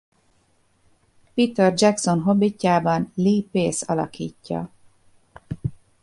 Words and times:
Peter 1.35 1.69
Jackson 1.75 2.21
Hobbitjában 2.21 3.11
Lee 3.15 3.41
Pace 3.51 3.85
alakítja. 3.91 4.69